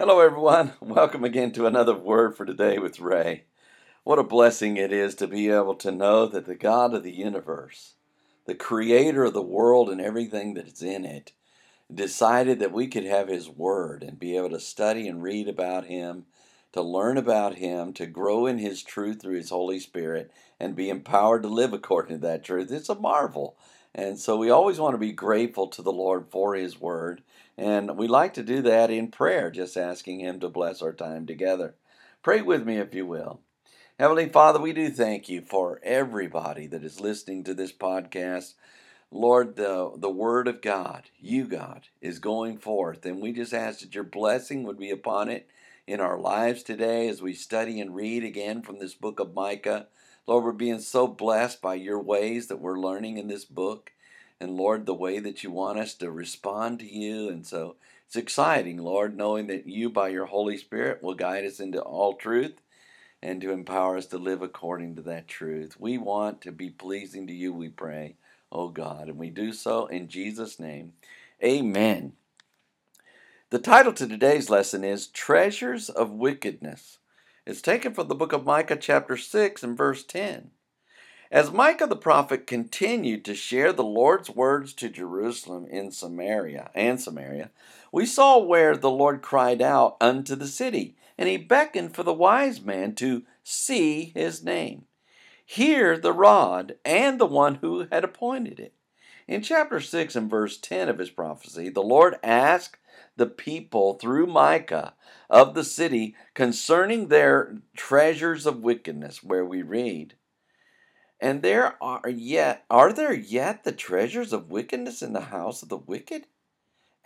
[0.00, 0.72] Hello, everyone.
[0.80, 3.44] Welcome again to another word for today with Ray.
[4.02, 7.12] What a blessing it is to be able to know that the God of the
[7.12, 7.96] universe,
[8.46, 11.32] the creator of the world and everything that is in it,
[11.94, 15.84] decided that we could have His Word and be able to study and read about
[15.84, 16.24] Him,
[16.72, 20.88] to learn about Him, to grow in His truth through His Holy Spirit, and be
[20.88, 22.72] empowered to live according to that truth.
[22.72, 23.54] It's a marvel.
[23.94, 27.22] And so we always want to be grateful to the Lord for His Word.
[27.58, 31.26] And we like to do that in prayer, just asking Him to bless our time
[31.26, 31.74] together.
[32.22, 33.40] Pray with me if you will.
[33.98, 38.54] Heavenly Father, we do thank you for everybody that is listening to this podcast.
[39.10, 43.80] Lord, the, the Word of God, you, God, is going forth, and we just ask
[43.80, 45.48] that your blessing would be upon it
[45.86, 49.88] in our lives today as we study and read again from this book of Micah.
[50.26, 53.92] Lord, we're being so blessed by your ways that we're learning in this book
[54.40, 57.28] and Lord, the way that you want us to respond to you.
[57.28, 61.60] And so it's exciting, Lord, knowing that you, by your Holy Spirit, will guide us
[61.60, 62.54] into all truth
[63.22, 65.78] and to empower us to live according to that truth.
[65.78, 68.16] We want to be pleasing to you, we pray,
[68.50, 70.94] oh God, and we do so in Jesus' name.
[71.44, 72.14] Amen.
[73.50, 76.98] The title to today's lesson is Treasures of Wickedness.
[77.46, 80.50] It's taken from the book of Micah, chapter 6, and verse 10.
[81.30, 87.00] As Micah the prophet continued to share the Lord's words to Jerusalem in Samaria and
[87.00, 87.50] Samaria,
[87.92, 92.12] we saw where the Lord cried out unto the city, and he beckoned for the
[92.12, 94.84] wise man to see his name,
[95.44, 98.74] hear the rod, and the one who had appointed it.
[99.30, 102.78] In chapter 6 and verse 10 of his prophecy, the Lord asked
[103.14, 104.94] the people through Micah
[105.30, 110.16] of the city concerning their treasures of wickedness, where we read,
[111.20, 115.68] and there are yet are there yet the treasures of wickedness in the house of
[115.68, 116.26] the wicked,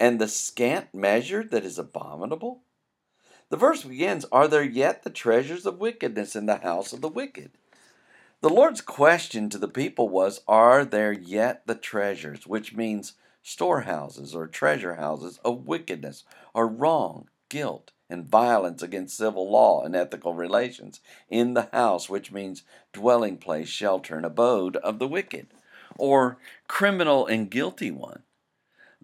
[0.00, 2.62] and the scant measure that is abominable?
[3.50, 7.08] The verse begins, Are there yet the treasures of wickedness in the house of the
[7.10, 7.50] wicked?
[8.44, 14.34] The Lord's question to the people was, Are there yet the treasures, which means storehouses
[14.34, 20.34] or treasure houses of wickedness or wrong, guilt, and violence against civil law and ethical
[20.34, 21.00] relations
[21.30, 25.46] in the house, which means dwelling place, shelter, and abode of the wicked,
[25.96, 26.36] or
[26.68, 28.24] criminal and guilty one.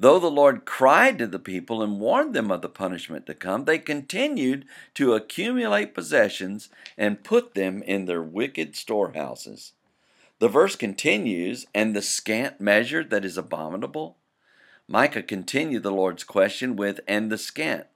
[0.00, 3.66] Though the Lord cried to the people and warned them of the punishment to come,
[3.66, 9.72] they continued to accumulate possessions and put them in their wicked storehouses.
[10.38, 14.16] The verse continues, and the scant measure that is abominable.
[14.88, 17.86] Micah continued the Lord's question with, and the scant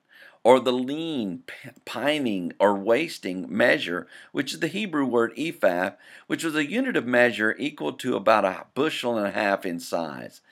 [0.42, 1.42] or the lean,
[1.86, 5.92] pining, or wasting measure, which is the Hebrew word ephah,
[6.26, 9.80] which was a unit of measure equal to about a bushel and a half in
[9.80, 10.42] size.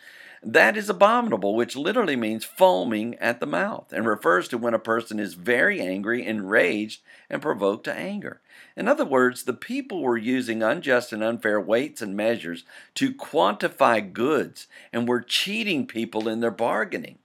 [0.44, 4.78] That is abominable, which literally means foaming at the mouth, and refers to when a
[4.78, 8.40] person is very angry, enraged, and provoked to anger.
[8.76, 12.64] In other words, the people were using unjust and unfair weights and measures
[12.96, 17.18] to quantify goods and were cheating people in their bargaining.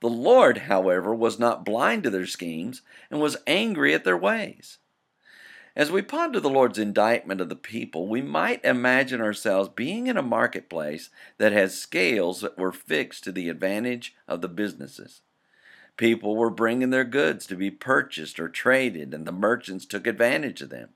[0.00, 4.78] The Lord, however, was not blind to their schemes and was angry at their ways.
[5.76, 10.16] As we ponder the Lord's indictment of the people, we might imagine ourselves being in
[10.16, 15.22] a marketplace that has scales that were fixed to the advantage of the businesses.
[15.96, 20.62] People were bringing their goods to be purchased or traded, and the merchants took advantage
[20.62, 20.90] of them.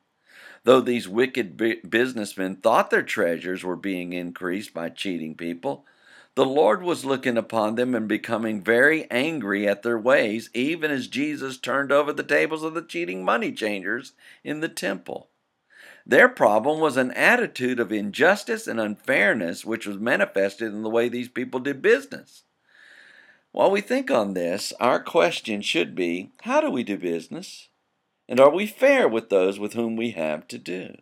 [0.63, 1.57] Though these wicked
[1.91, 5.87] businessmen thought their treasures were being increased by cheating people,
[6.35, 11.09] the Lord was looking upon them and becoming very angry at their ways, even as
[11.09, 14.13] Jesus turned over the tables of the cheating money changers
[14.45, 15.31] in the temple.
[16.07, 21.09] Their problem was an attitude of injustice and unfairness which was manifested in the way
[21.09, 22.45] these people did business.
[23.53, 27.69] While we think on this, our question should be how do we do business?
[28.29, 30.97] And are we fair with those with whom we have to do?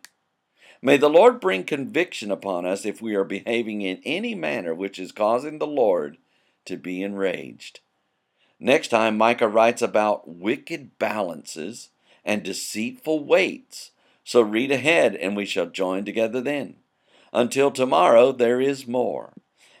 [0.87, 4.99] May the Lord bring conviction upon us if we are behaving in any manner which
[4.99, 6.15] is causing the Lord
[6.63, 7.81] to be enraged.
[8.57, 11.89] Next time, Micah writes about wicked balances
[12.23, 13.91] and deceitful weights.
[14.23, 16.77] So read ahead, and we shall join together then.
[17.33, 19.33] Until tomorrow, there is more.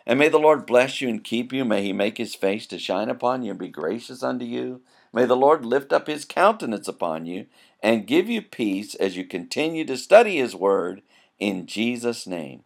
[0.05, 1.63] And may the Lord bless you and keep you.
[1.63, 4.81] May he make his face to shine upon you and be gracious unto you.
[5.13, 7.45] May the Lord lift up his countenance upon you
[7.81, 11.01] and give you peace as you continue to study his word
[11.39, 12.63] in Jesus' name.